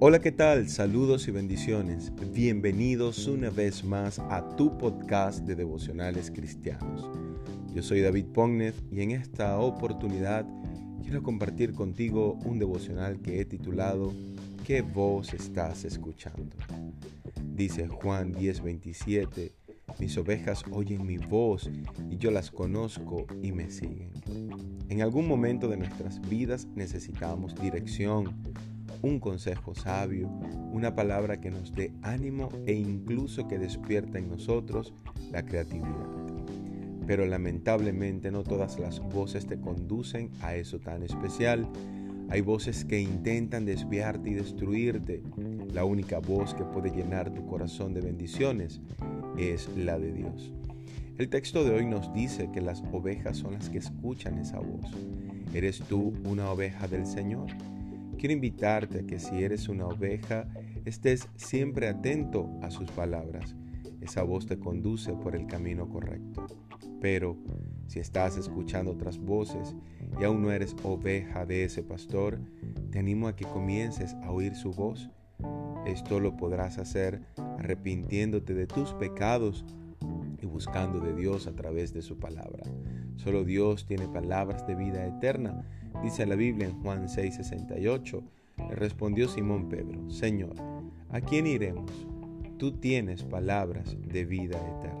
Hola, 0.00 0.20
¿qué 0.20 0.30
tal? 0.30 0.68
Saludos 0.68 1.26
y 1.26 1.32
bendiciones. 1.32 2.12
Bienvenidos 2.32 3.26
una 3.26 3.50
vez 3.50 3.82
más 3.82 4.20
a 4.20 4.54
tu 4.54 4.78
podcast 4.78 5.40
de 5.40 5.56
devocionales 5.56 6.30
cristianos. 6.30 7.10
Yo 7.74 7.82
soy 7.82 8.02
David 8.02 8.26
Pógnez 8.26 8.76
y 8.92 9.00
en 9.00 9.10
esta 9.10 9.58
oportunidad 9.58 10.46
quiero 11.02 11.24
compartir 11.24 11.72
contigo 11.72 12.38
un 12.44 12.60
devocional 12.60 13.20
que 13.20 13.40
he 13.40 13.44
titulado 13.44 14.12
¿Qué 14.64 14.82
voz 14.82 15.34
estás 15.34 15.84
escuchando? 15.84 16.56
Dice 17.56 17.88
Juan 17.88 18.32
10:27, 18.34 19.50
mis 19.98 20.16
ovejas 20.16 20.62
oyen 20.70 21.04
mi 21.04 21.18
voz 21.18 21.68
y 22.08 22.18
yo 22.18 22.30
las 22.30 22.52
conozco 22.52 23.26
y 23.42 23.50
me 23.50 23.68
siguen. 23.68 24.12
En 24.90 25.02
algún 25.02 25.26
momento 25.26 25.66
de 25.66 25.76
nuestras 25.76 26.20
vidas 26.20 26.68
necesitamos 26.76 27.56
dirección 27.60 28.36
un 29.02 29.20
consejo 29.20 29.74
sabio, 29.74 30.28
una 30.72 30.94
palabra 30.94 31.40
que 31.40 31.50
nos 31.50 31.72
dé 31.72 31.92
ánimo 32.02 32.48
e 32.66 32.74
incluso 32.74 33.46
que 33.48 33.58
despierta 33.58 34.18
en 34.18 34.28
nosotros 34.28 34.92
la 35.30 35.44
creatividad. 35.44 36.06
Pero 37.06 37.26
lamentablemente 37.26 38.30
no 38.30 38.42
todas 38.42 38.78
las 38.78 39.00
voces 39.00 39.46
te 39.46 39.58
conducen 39.58 40.30
a 40.42 40.54
eso 40.54 40.78
tan 40.78 41.02
especial. 41.02 41.66
Hay 42.28 42.42
voces 42.42 42.84
que 42.84 43.00
intentan 43.00 43.64
desviarte 43.64 44.30
y 44.30 44.34
destruirte. 44.34 45.22
La 45.72 45.84
única 45.84 46.18
voz 46.18 46.52
que 46.54 46.64
puede 46.64 46.90
llenar 46.90 47.32
tu 47.32 47.46
corazón 47.46 47.94
de 47.94 48.02
bendiciones 48.02 48.80
es 49.38 49.70
la 49.76 49.98
de 49.98 50.12
Dios. 50.12 50.52
El 51.16 51.30
texto 51.30 51.64
de 51.64 51.74
hoy 51.74 51.86
nos 51.86 52.12
dice 52.12 52.50
que 52.52 52.60
las 52.60 52.82
ovejas 52.92 53.38
son 53.38 53.54
las 53.54 53.70
que 53.70 53.78
escuchan 53.78 54.38
esa 54.38 54.60
voz. 54.60 54.86
¿Eres 55.54 55.78
tú 55.80 56.12
una 56.24 56.50
oveja 56.50 56.86
del 56.86 57.06
Señor? 57.06 57.48
Quiero 58.18 58.32
invitarte 58.32 58.98
a 58.98 59.06
que 59.06 59.20
si 59.20 59.44
eres 59.44 59.68
una 59.68 59.86
oveja, 59.86 60.48
estés 60.84 61.28
siempre 61.36 61.86
atento 61.86 62.50
a 62.62 62.70
sus 62.72 62.90
palabras. 62.90 63.54
Esa 64.00 64.24
voz 64.24 64.44
te 64.44 64.58
conduce 64.58 65.12
por 65.12 65.36
el 65.36 65.46
camino 65.46 65.88
correcto. 65.88 66.48
Pero 67.00 67.38
si 67.86 68.00
estás 68.00 68.36
escuchando 68.36 68.90
otras 68.90 69.18
voces 69.18 69.76
y 70.20 70.24
aún 70.24 70.42
no 70.42 70.50
eres 70.50 70.74
oveja 70.82 71.46
de 71.46 71.62
ese 71.62 71.84
pastor, 71.84 72.40
te 72.90 72.98
animo 72.98 73.28
a 73.28 73.36
que 73.36 73.44
comiences 73.44 74.14
a 74.24 74.32
oír 74.32 74.56
su 74.56 74.72
voz. 74.72 75.08
Esto 75.86 76.18
lo 76.18 76.36
podrás 76.36 76.78
hacer 76.78 77.22
arrepintiéndote 77.58 78.52
de 78.52 78.66
tus 78.66 78.94
pecados 78.94 79.64
y 80.42 80.46
buscando 80.46 80.98
de 80.98 81.14
Dios 81.14 81.46
a 81.46 81.54
través 81.54 81.92
de 81.92 82.02
su 82.02 82.18
palabra. 82.18 82.64
Solo 83.14 83.44
Dios 83.44 83.86
tiene 83.86 84.08
palabras 84.08 84.66
de 84.66 84.74
vida 84.74 85.06
eterna 85.06 85.64
Dice 86.02 86.26
la 86.26 86.36
Biblia 86.36 86.68
en 86.68 86.80
Juan 86.80 87.08
6:68, 87.08 88.22
le 88.68 88.74
respondió 88.76 89.28
Simón 89.28 89.68
Pedro, 89.68 90.08
Señor, 90.10 90.54
¿a 91.10 91.20
quién 91.20 91.46
iremos? 91.46 91.90
Tú 92.56 92.72
tienes 92.72 93.24
palabras 93.24 93.96
de 94.00 94.24
vida 94.24 94.58
eterna. 94.58 94.97